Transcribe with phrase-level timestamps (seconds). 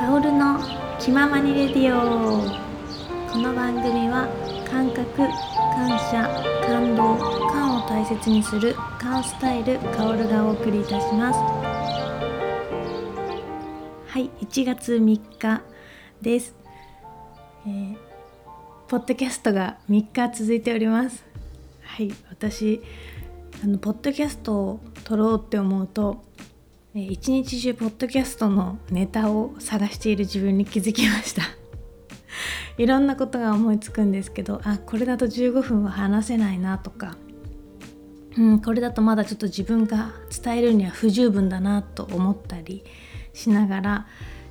[0.00, 0.58] カオルの
[0.98, 2.48] 気ままにレディオ。
[3.30, 4.26] この番組は
[4.66, 6.26] 感覚感謝
[6.66, 7.18] 感動
[7.50, 11.38] 感を大切にするカンスタイルカオルがお送りいたします。
[14.08, 15.60] はい1月3日
[16.22, 16.54] です、
[17.66, 17.96] えー、
[18.88, 21.22] ポッドキャストが3日続いております。
[21.82, 22.80] はい私
[23.62, 26.24] あのポッドキャストを撮ろうって思うと
[26.92, 31.42] 一日中ポッドキャストのネタを探している自分に気づきました。
[32.78, 37.16] いろんなことが思いつくんですけどあこれだと15分は話せないなとか、
[38.36, 40.10] うん、これだとまだちょっと自分が
[40.42, 42.82] 伝えるには不十分だなと思ったり
[43.34, 44.06] しながら、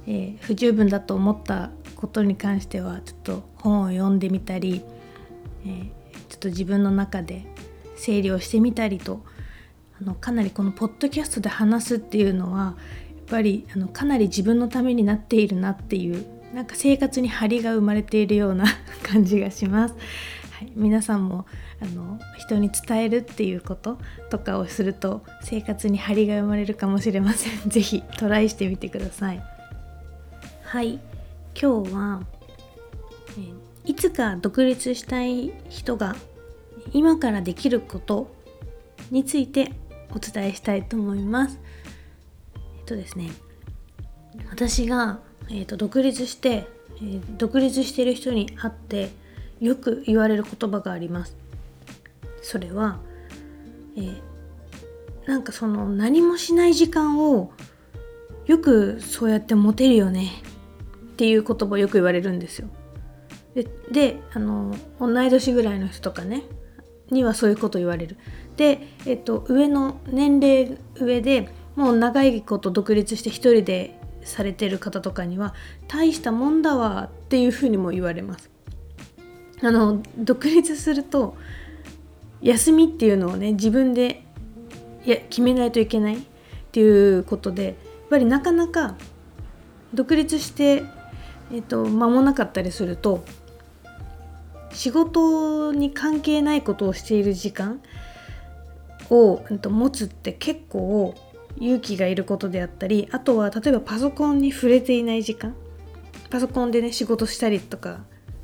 [0.08, 4.82] えー、不十分だと思ったことに関してはちょっと本を読んでみたり、
[5.66, 5.84] えー、
[6.30, 7.46] ちょっと自分の中で
[7.98, 9.26] 整理をしてみたりと
[10.02, 18.66] あのかなりこのポッドキャストで話すっていうのはやっぱりあのかなり自分のためになっているなっていうなんか生活に張りが生まれているような
[19.04, 19.96] 感じがします。
[20.52, 21.46] はい、皆さんも
[21.82, 23.98] あの人に伝えるっていうこと
[24.30, 27.54] とかをすると生活に張りが生まれるかもしれません。
[27.70, 29.44] 是非トライしてみてください。
[30.64, 31.00] はい
[31.60, 32.24] 今日は、
[33.38, 36.16] えいつか独立したい人が
[36.94, 38.34] 今からできること
[39.12, 39.72] について
[40.16, 41.60] お伝えしたいと思います。
[42.56, 43.32] えっとですね
[44.50, 49.10] 私が、えーと、独立して、えー、独立してる人に会って
[49.60, 51.36] よく言われる言葉があります。
[52.42, 53.00] それは、
[53.98, 54.22] えー、
[55.28, 57.52] なんかその何もしない時間を
[58.46, 60.32] よくそうやって持てるよね
[61.14, 62.70] っていう言葉をよく言われるんですよ。
[63.54, 66.44] でであの同い年ぐらいの人とかね
[67.12, 68.18] にはそういうこと言われる。
[68.60, 75.56] で、えっと、上の年齢上でもう長いこと独立して一人でされてる方とかには
[75.88, 78.50] 大したもんだわっていうふうにも言われます。
[79.62, 81.38] あの独立すると
[82.42, 84.26] 休みっていうのをね自分で
[85.06, 86.22] いや決めないといけないっ
[86.74, 87.76] ていうことでやっ
[88.10, 88.98] ぱりなかなか
[89.94, 90.84] 独立して、
[91.54, 93.24] えっと、間もなかったりすると
[94.74, 97.82] 仕事に関係ないことをしている時間
[99.10, 101.16] を、うん、と持つって結構
[101.58, 105.56] 勇気がいることであったりあとは例えばパソコンに触れていない時間。
[106.30, 108.02] パソコンでね仕事したりとか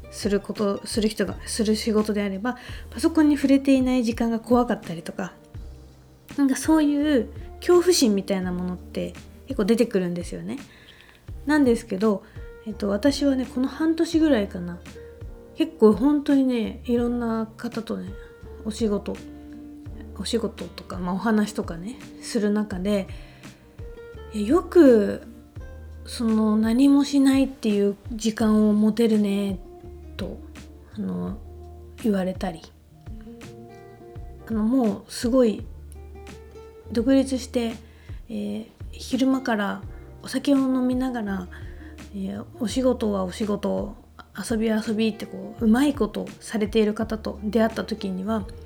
[0.09, 2.57] することする人がする仕事であれば
[2.89, 5.33] パソコンに触れていない時間が怖かったりとか。
[6.37, 9.13] なんかそういう恐怖心みたいなものって
[9.47, 10.57] 結構出てくるんですよね。
[11.45, 12.23] なんですけど、
[12.65, 14.79] えっと、私はねこの半年ぐらいかな。
[15.55, 18.09] 結構本当にねいろんな方とね
[18.65, 19.15] お仕事
[20.19, 23.07] お仕事とか、まあ、お話とかねする中で
[24.33, 25.23] よく
[26.05, 29.59] その何もしないっていう時間を持てるね
[30.17, 30.37] と
[30.95, 31.37] あの
[32.03, 32.61] 言われたり
[34.47, 35.65] あのもうすごい
[36.91, 37.75] 独立して、
[38.29, 39.81] えー、昼間から
[40.21, 41.47] お酒を飲みながら、
[42.13, 43.95] えー、お仕事はお仕事
[44.49, 48.45] 遊び遊びってこううまいことされている方と出会った時には「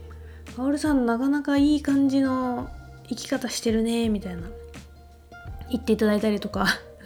[0.57, 2.69] 薫さんなかなかいい感じの
[3.07, 4.43] 生き方してるね」みたいな。
[5.69, 6.65] 言っていただいたりとか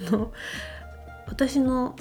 [0.09, 0.31] の
[1.27, 1.95] 私の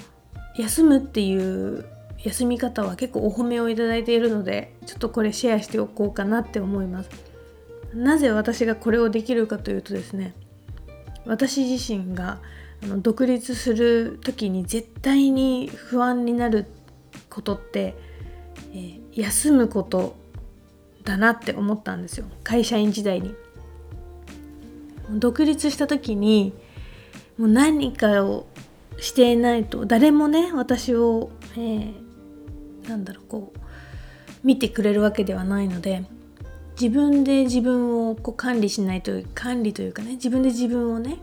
[0.56, 1.84] 休むっていう
[2.22, 7.10] 休み方は結構お褒めをいただいているのでちょっとこれシェアしておこうかなって思います。
[7.94, 10.32] なぜ私がこれをできるかというとですね
[11.26, 12.38] 私自身が
[12.82, 16.66] あの独立する時に絶対に不安になる
[17.28, 17.94] ことって、
[18.72, 20.16] えー、休むこと
[21.04, 23.34] だなって思ったんですよ会社員時代に。
[25.10, 26.52] 独立した時に
[27.38, 28.46] もう何かを
[28.98, 33.58] していないと誰もね私を、えー、なんだろうこう
[34.44, 36.04] 見てくれるわけではないので
[36.80, 41.19] 自分で自分をこう管理しないという管理というかね自分で自分をね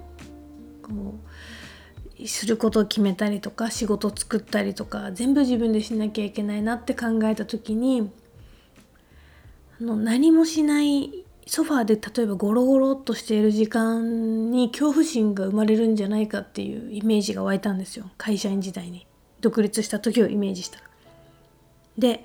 [0.83, 1.15] こ
[2.19, 8.11] うすることを決めたりとか仕事を作ったりとか全部自分でしなきゃいけないなって考えた時に
[9.81, 18.09] の何もしないソファーで例えばゴロゴロっとしている時間に恐怖心が生まれるんじゃないかっていうイメージが湧いたんですよ。
[18.17, 19.07] 会社員時代に。
[19.41, 20.79] 独立した時をイメージした。
[20.79, 20.85] ら。
[21.97, 22.23] で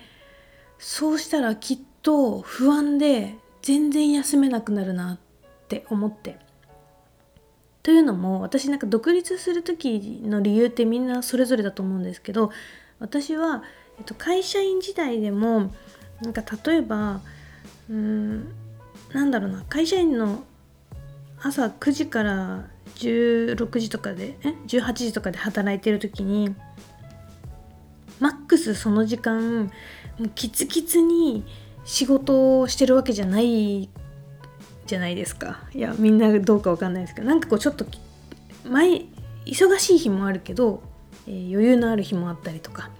[0.78, 5.18] そうしたらきっと不安で全然休めなくなるなっ
[5.68, 6.38] て思って。
[7.82, 12.50] というのも私なんか独立する時の理由ってみんなそれぞれだと思うんですけど
[12.98, 13.62] 私は、
[13.98, 15.70] えっと、会社員時代でも
[16.22, 17.20] なんか例えば
[17.88, 18.54] うん。
[19.12, 19.64] なんだろうな。
[19.68, 20.44] 会社員の
[21.40, 26.54] 朝9時から16時とかでえ？18時とかで働いてる時に
[28.20, 29.70] マックスその時間
[30.18, 31.44] もうキツキツに
[31.84, 33.90] 仕事をしてるわけじゃない
[34.86, 35.60] じゃないですか。
[35.74, 37.28] いやみんなどうかわかんないですけど。
[37.28, 37.84] なんかこうちょっと
[38.68, 39.02] 前
[39.44, 40.82] 忙しい日もあるけど、
[41.26, 42.90] えー、余裕のある日もあったりとか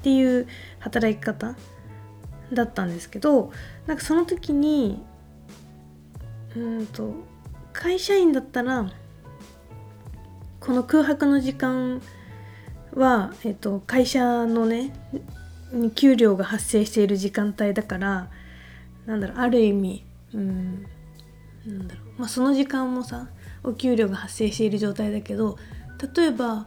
[0.00, 0.46] っていう
[0.78, 1.56] 働き方
[2.52, 3.52] だったんですけど
[3.86, 5.02] なんかその時に
[6.56, 7.12] うんと
[7.72, 8.90] 会社員だったら
[10.60, 12.02] この空白の時間
[12.94, 14.92] は、えっと、会社のね
[15.72, 18.28] に給料が発生している時間帯だから
[19.06, 20.04] なんだろうある意味
[20.34, 20.86] うん
[21.66, 23.28] なんだろう、まあ、その時間もさ
[23.62, 25.58] お給料が発生している状態だけど
[26.14, 26.66] 例えば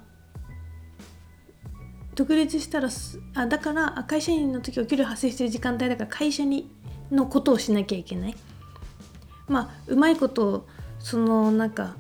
[2.16, 2.90] 独立したら
[3.36, 6.70] あだから会社員の時お給料発生してる時間帯だから会社に
[7.10, 8.36] のことをしなきゃいけない。
[9.48, 10.66] まあうまいこと
[11.00, 11.96] そのなんか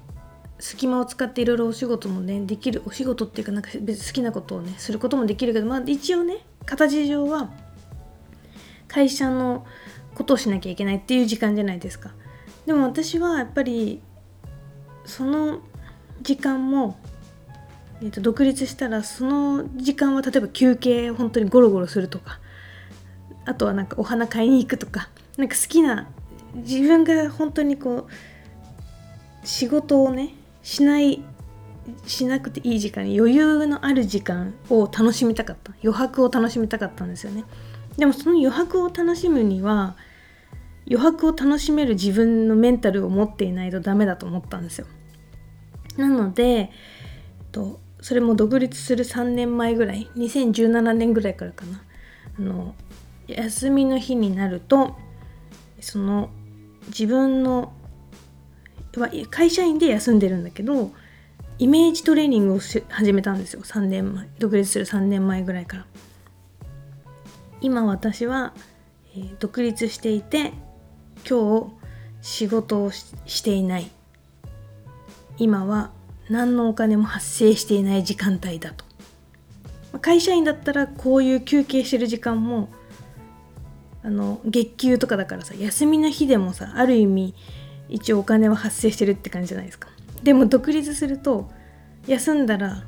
[0.59, 7.49] 隙間を使っていろいろお仕事もねできるお仕事っていうかなんか別好きなことをねすることもできるけどまあ一応ね形上は
[8.87, 9.65] 会社の
[10.13, 12.11] ことをしなきゃいけないっていう時間じゃないですか。
[12.65, 14.01] でも私はやっぱり
[15.05, 15.61] その
[16.21, 16.99] 時間も
[18.01, 22.39] えー、と独立したらその時間は例えば休憩本当にゴロゴロするとか
[23.45, 26.09] あとはなんかお花買いに行くとかなんか好きな
[26.55, 28.07] 自分が本当にこ
[29.43, 30.33] う仕事をね
[30.63, 31.23] しない
[32.05, 35.73] しなくていい時間に余裕のある時間を楽しみたかった。
[35.83, 37.43] 余白を楽しみたかったんですよね。
[37.97, 39.95] でもその余白を楽しむには
[40.87, 44.87] 余白を楽しめる自分のメンタルを持っていないとダメだと思ったんですよ。
[45.97, 46.69] なので、えっ
[47.51, 51.83] と、それも独立する3年前ぐらい2017年ぐらいからかな。
[52.39, 52.75] あの
[53.27, 54.95] 休みの日になると
[55.79, 56.29] その
[56.87, 57.73] 自分の
[59.29, 60.91] 会社員で休んでるんだけど
[61.59, 63.61] イメージトレーニングを始めたんですよ。
[63.61, 65.85] 3年前独立する3年前ぐらいから。
[67.61, 68.53] 今私は、
[69.15, 70.53] えー、独立していて
[71.29, 71.73] 今日
[72.21, 73.91] 仕事をしていない。
[75.37, 75.91] 今は
[76.31, 78.85] 何のお金も発生していない時間帯だと。
[79.99, 82.69] 会社員だったらこういう休憩してる時間も
[84.03, 87.35] あの月給とかだからさ休みの日でもさある意味
[87.89, 89.89] 一応お金は発生してるって感じじゃないですか。
[90.23, 91.51] でも独立すると
[92.07, 92.83] 休んだら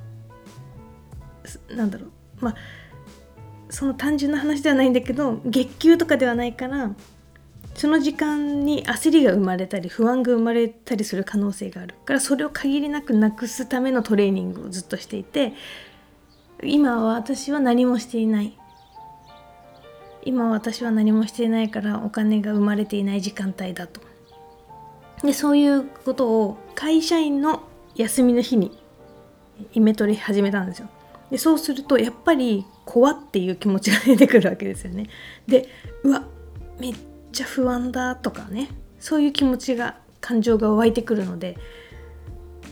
[1.75, 2.09] なんだろう。
[2.39, 2.55] まあ
[3.69, 6.91] その単純な話ではないんだけど月給とかではないから
[7.75, 15.53] その時間に焦りが生まれたり不安が生まれたりする可能性があるからそれを限りなくなくすためのトレーニングをずっとしていて
[16.63, 18.57] 今は私は何もしていない。
[20.25, 23.99] 今私は何もしていないからお金が生まれていない時間帯だと。
[25.21, 27.63] でそういうことを会社員の
[27.95, 28.71] 休みの日に
[29.73, 30.89] イメトレ始めたんですよ。
[31.29, 35.09] でそうするとやっぱり怖っていう気持ちが出てくるわけですよね。
[35.47, 35.67] で
[36.03, 36.23] うわ
[36.79, 36.95] めっ
[37.33, 38.69] ちゃ不安だとかね
[38.99, 41.57] そういう気持ちが感情が湧いてくるので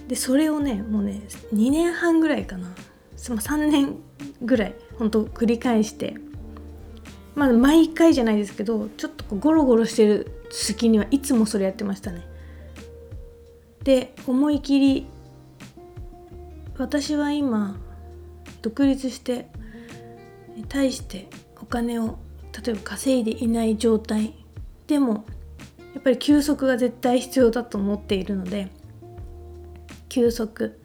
[0.08, 1.22] でそれをねもうね
[1.54, 2.74] 2年半ぐらいかな
[3.18, 3.98] 3年
[4.42, 6.16] ぐらいほんと繰り返して
[7.36, 12.28] まあ毎回じゃないですけどちょっとゴロゴロしてる隙にはいつもそれやってましたね。
[13.84, 15.08] で思い切り
[16.78, 17.78] 私は今
[18.62, 19.48] 独立して
[20.68, 21.30] 対して
[21.62, 22.20] お金を
[22.66, 24.34] 例えば稼いでいない状態
[24.92, 25.24] でも
[25.94, 28.68] やっぱり休息が絶対必要だと思っているので
[30.10, 30.78] 休息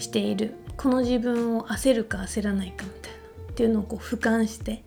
[0.00, 3.18] しているこの自分を焦るか焦らないかみたいな
[3.50, 4.82] っていうのをこう俯瞰して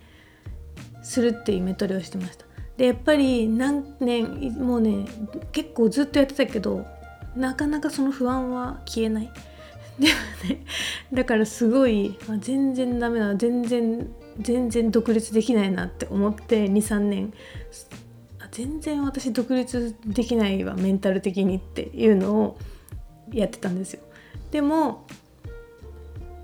[1.04, 2.44] するっていうメトレをしてました。
[2.76, 5.06] でやっぱり何年もうね
[5.52, 6.84] 結構ずっとやってたけど
[7.36, 9.30] なかなかその不安は消えない。
[10.00, 10.12] でも
[10.48, 10.64] ね
[11.12, 14.08] だからすごい、全然ダメだ全然
[14.40, 17.32] 全然独立できないなって思って23年
[18.56, 22.58] 全然私独立できないわメンタル的にっていうのを
[23.30, 24.00] やってたんですよ。
[24.50, 25.06] でも、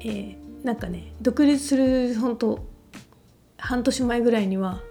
[0.00, 2.66] えー、なんかね独立する本当
[3.56, 4.82] 半年前ぐらいには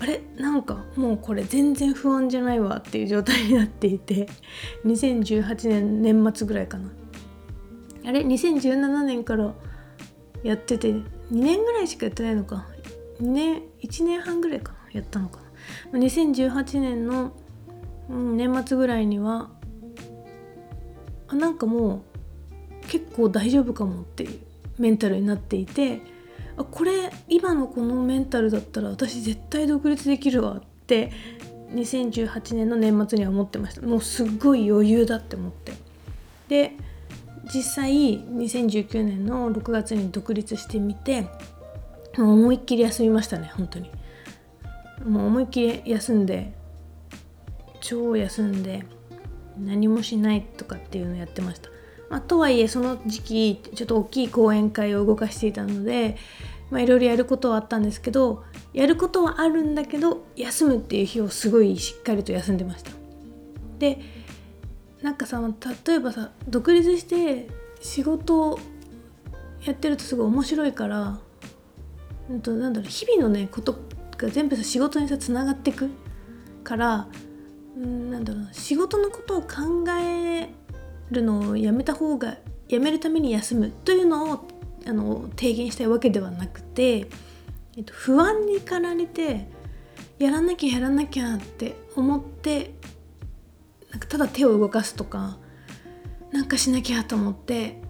[0.00, 0.22] あれ？
[0.38, 4.26] なんかもうこれ全然不安じゃないわっていう状態になっていて
[4.86, 6.90] 2018年年末ぐらいかな。
[8.06, 9.52] あれ？2017年から
[10.42, 12.66] やってて2年ぐらいしかやってないのか。
[13.20, 15.41] 2年1年半ぐらいかなやったのか。
[15.92, 17.32] 2018年の、
[18.08, 19.50] うん、年末ぐらいには
[21.28, 22.04] あなんかも
[22.82, 24.38] う結構大丈夫かもっていう
[24.78, 26.02] メンタルになっていて
[26.56, 31.12] あこれ今のこのメンタルだったら私絶対独立できるわって
[31.72, 33.80] 2018年の年末には思ってました。
[33.80, 35.72] もうすっごい余裕だって思って。
[36.48, 36.72] で
[37.52, 41.26] 実際2019年の6月に独立してみて
[42.18, 43.90] 思いっきり休みましたね本当に。
[45.04, 46.52] もう思いっきり休んで
[47.80, 48.84] 超休んで
[49.58, 51.68] 何もしないとかっていうのをやってました、
[52.08, 56.16] まあ、とはいえその時期ちょっと大きい講演会を動かしていたので
[56.70, 62.90] いろいろやることはあったんですけどやることはあるんだけど休むっていう日をすごいしっかりと休んでました。
[63.78, 63.98] で
[65.02, 65.42] なんかさ
[65.86, 67.48] 例えばさ独立して
[67.80, 68.58] 仕事を
[69.64, 71.18] やってるとすごい面白いから、
[72.30, 73.76] うんと、なんだろう日々のねこと
[74.22, 75.90] が全部さ仕事にさつながってく
[76.64, 77.08] から
[77.76, 80.48] うんなんだろう仕事のことを考え
[81.10, 82.36] るのをやめた方が
[82.68, 84.48] やめるために休むというのを
[84.86, 87.08] あの提言したいわけではなくて、
[87.76, 89.48] えっと、不安に駆られて
[90.18, 92.74] やらなきゃやらなきゃって思って
[93.90, 95.36] なんかただ手を動かすとか
[96.30, 97.81] なんかしなきゃと思って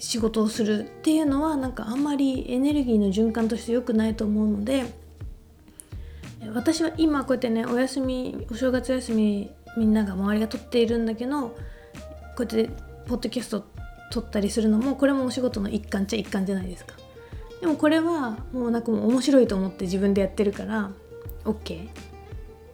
[0.00, 4.84] 仕事をするっていうのはなんかあんまりエネルギーの循環として良くないと思うので
[6.54, 11.54] 私は今こうやってねお休みお正月休みみんなが周りが取っているんだけどこ
[12.38, 12.70] うやって
[13.06, 13.64] ポッドキャスト
[14.10, 16.94] 撮ったりするのもこれもお仕事の一環っちゃ一環じゃないですか。
[17.60, 20.90] でもこれはもうなんかもう面白いと思って自分でやってるから
[21.44, 21.88] OK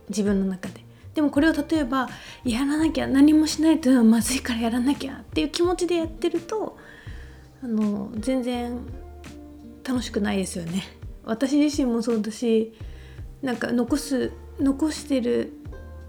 [0.08, 0.84] 自分の中で。
[1.14, 2.08] でもこれを例えば
[2.44, 6.73] やらなきゃ何もしないとまずいからやらなきゃっていう気持ちでやってると
[7.64, 8.78] あの全然
[9.82, 10.82] 楽しくないですよね。
[11.24, 12.74] 私自身もそうだし
[13.42, 15.52] なんか残す残してる、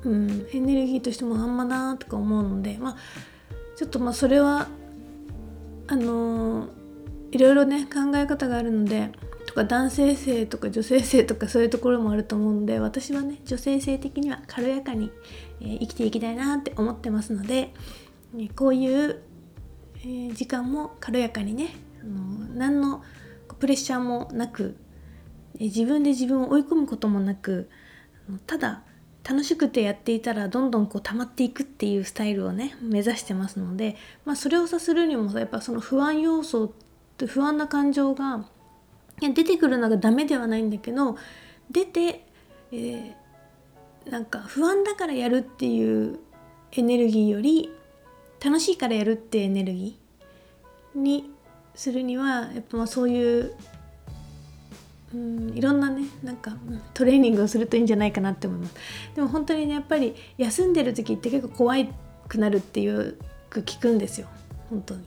[0.04, 2.98] うん、エネルギーとしてもあんまなとか思うのでまあ
[3.78, 4.68] ちょっとまあそれは
[5.88, 6.68] あの
[7.32, 9.12] いろいろね考え方があるので
[9.46, 15.12] とか男性性とか女性性とかそういうところもあると思うので私はね女性性的には軽やかに、
[15.62, 17.74] えー、生きていきたいなって思ってますので、
[18.38, 19.22] えこういう、
[20.06, 21.70] え、時間も軽やかにね
[22.02, 23.04] あの何の
[23.60, 24.76] プレッシャーもなく、
[25.60, 27.70] え自分で自分を追い込むこともなく
[28.46, 28.84] ただ
[29.28, 36.72] 楽しくてやっていたらどんどんこう溜まっていくっていうスタイルをね目指してますので、まあ、それをさするにもやっぱその不安要素っ
[37.18, 38.46] て不安な感情が
[39.20, 41.18] 出てくるのがダメではないんだけど
[41.72, 42.28] 出て、
[42.72, 46.20] えー、なんか不安だからやるっていう
[46.74, 47.72] エネルギーより
[48.44, 51.00] 楽しいからやるってエネルギー？
[51.00, 51.30] に
[51.74, 53.54] するにはやっぱまあそういう
[55.13, 56.54] うんいろんなねなんか
[56.94, 58.75] トレーニングをするといいんじゃないかなって思います。
[59.15, 61.75] でも本当にねやっぱり休んでる時って結構怖
[62.27, 63.18] くなるっていう
[63.50, 64.27] く聞くんですよ。
[64.70, 65.04] 本当に。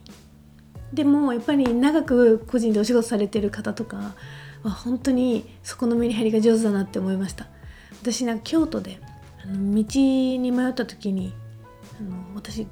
[0.93, 4.15] でもやっぱり長く個人でお仕事されてる方とか
[4.63, 7.47] は本当にそこのメリハリが上手だなって思いました。
[8.01, 8.99] 私なんか京都で
[9.43, 11.33] あの道に迷った時に
[11.99, 12.65] あの私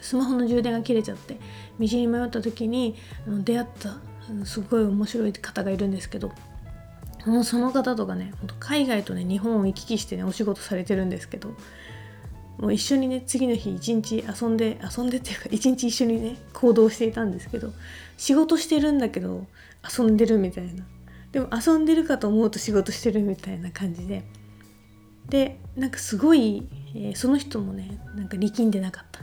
[0.00, 1.34] スマホの充電が切れちゃって
[1.78, 3.96] 道に迷った時に出会った
[4.44, 6.32] すごい面白い方がいるんですけど
[7.26, 11.54] もうその方とかね海外とね日本を行き来してねお仕事されてるんですけど
[12.58, 17.72] もう一緒にね次の日一日遊んで遊んでっていうか一日一緒にね行動していたんですけど
[18.16, 19.46] 仕事してるんだけど
[19.98, 20.84] 遊んでるみたいな。
[21.32, 24.24] でも遊んでるかと思うと仕事してるみたいな感じで。
[25.28, 29.20] でなんかすごい、えー、その人もねなんか力んでなかった。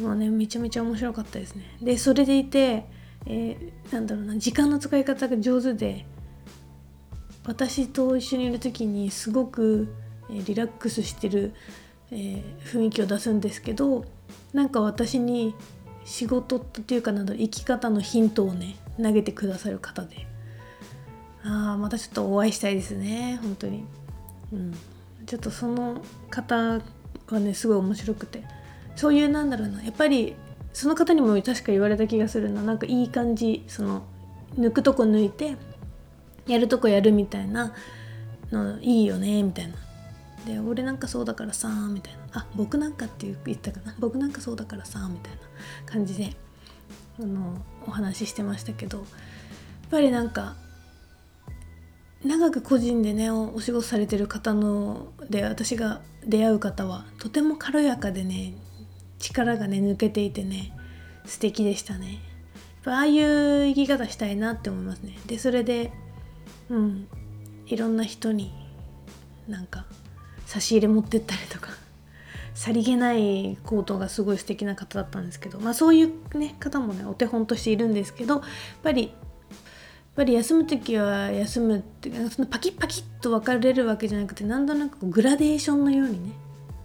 [0.00, 1.64] もうねめちゃめちゃ面白かったですね。
[1.82, 2.86] でそれでいて、
[3.26, 6.06] えー、なんだろうな時間の使い方が上手で
[7.46, 9.92] 私と一緒にいる時にすごく
[10.30, 11.52] えリラックスしてる、
[12.10, 14.04] えー、雰囲気を出すんですけど
[14.52, 15.54] なんか私に
[16.04, 20.26] 仕事っていうかなんだろう生き方のヒントをね投げてくださる方で。
[21.42, 23.84] ああまたちょっとお会いしたいですね本当に。
[24.52, 24.74] うん。
[25.26, 26.80] ちょっとその方
[27.28, 28.44] はねすごい面白くて。
[28.96, 30.34] そういうなんだろうなやっぱり
[30.72, 32.62] その方にも確か言われた気がするな。
[32.62, 34.02] なんかいい感じその
[34.58, 35.56] 抜くとこ抜いて
[36.46, 37.72] やるとこやるみたいな
[38.50, 39.74] のいいよねみたいな。
[40.46, 42.20] で俺なんかそうだからさみたいな。
[42.32, 43.94] あ僕なんかって言ったかな。
[43.98, 45.38] 僕なんかそうだからさみたいな
[45.86, 46.36] 感じで
[47.20, 48.98] あのお話ししてましたけど。
[48.98, 49.04] や
[49.96, 50.54] っぱりなんか
[52.24, 58.54] 長く個人でねお仕事されてる方ので私が出会う方はとても軽やかでね
[59.20, 60.72] 力がね抜けていてね
[61.26, 62.18] 素敵でしたね。
[62.86, 65.16] ああいう生き方したいなって思いますね。
[65.26, 65.92] でそれで
[66.70, 67.08] うん
[67.66, 68.52] いろんな人に
[69.48, 69.84] なんか
[70.46, 71.70] 差し入れ持ってったりとか
[72.54, 78.42] さりげない行動がすごい素敵な方だったんですけどまあそういう、ね、方もねお手本としているんですけどやっ
[78.82, 79.12] ぱりやっ
[80.16, 86.32] ぱり休む時は休むってそのパキッパキッと分かれるわけじゃなくてなんとなくグラデーションのようにね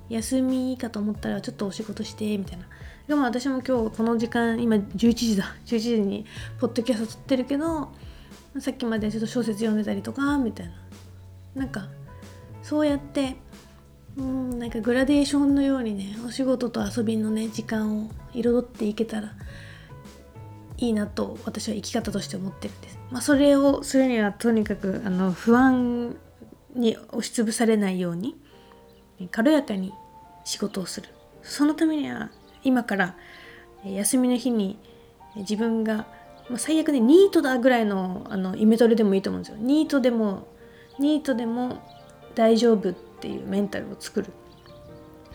[0.10, 2.66] 休みかと思ったらちょっとお仕事してみたいな。
[3.08, 5.56] でも私も今日この時間今11時だ。
[5.66, 6.26] 11時に
[6.60, 7.92] ポッドキャスト撮ってるけど
[8.60, 10.74] さっきまでちょっと小説読んでたりとかみたいな。
[11.56, 11.88] なんか
[12.64, 13.38] そうやって
[14.18, 19.34] うんなんかグラデーションのようにねお仕事と遊びのね時間を彩っていけたら
[20.78, 23.00] いいなと私は生き方として思ってるんです。
[23.12, 26.18] まあ、それをするにはとにかくあの不安
[26.76, 28.36] に押しつぶされないように。
[29.32, 29.94] 軽やかに
[30.44, 31.10] 仕事をする。
[31.44, 32.32] そのためには
[32.64, 33.16] 今から
[33.86, 34.80] 休みの日に
[35.36, 36.08] 自分が、
[36.50, 39.58] ま、最悪ねニートだぐらいのあのイメトレでもいいと思うんですよ。
[39.60, 40.48] ニートでも
[41.00, 41.78] ニートでも
[42.36, 44.32] 大丈夫っていうメンタルを作る。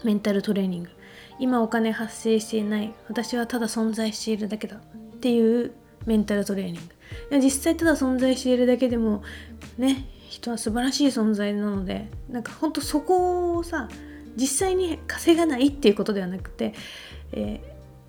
[0.05, 0.91] メンタルトレーニング。
[1.39, 2.93] 今お金発生していない。
[3.09, 4.77] 私はただ存在しているだけだ。
[4.77, 4.81] っ
[5.21, 5.73] ていう
[6.07, 6.75] メンタルトレーニン
[7.31, 7.39] グ。
[7.39, 9.23] 実際ただ存在しているだけでも
[9.79, 13.89] ね人は素晴らしい存在なのでなんかほんとそこをさ
[14.37, 16.73] 実際に稼がないっていうことではなくて、
[17.33, 17.61] え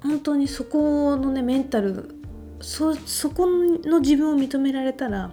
[0.01, 2.15] ー、本当にそこのねメンタル
[2.61, 2.93] そ
[3.31, 5.31] この自分を認められたら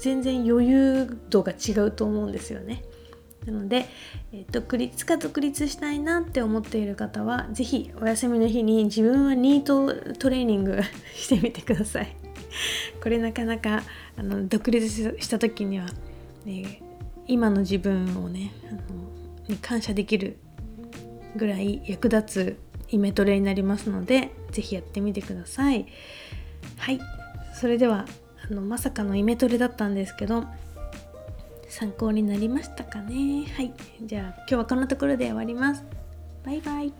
[0.00, 2.82] 全然余裕度が違うと思うんですよね。
[3.44, 3.86] なので、
[4.32, 10.80] えー、独立か独立したいなって思っている方は是非お休みの日に自分はニートトレーニング
[11.14, 12.16] してみてください。
[13.02, 13.82] これなかなか
[14.16, 15.86] あの独立した時には、
[16.44, 16.82] ね、
[17.26, 18.80] 今の自分をねあの
[19.48, 20.38] に感謝できる
[21.36, 25.86] ぐらい役立つイメトレになりますので是非やってみてください。
[26.76, 27.00] はい。
[27.54, 28.06] それでは
[28.50, 30.44] あのまさかのイメトレだったんですけど
[31.68, 33.46] 参考になりましたかね？
[33.56, 33.72] はい。
[34.04, 35.84] じゃあ今日はこんなところで終わります。
[36.44, 36.92] バイバイ、はい、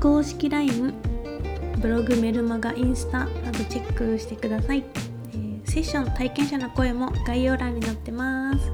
[0.00, 0.94] 公式 LINE
[1.78, 4.84] ブログメルマガインスタなどチェックしてください、
[5.70, 8.72] セッション体験者の声も概要欄に載ってます。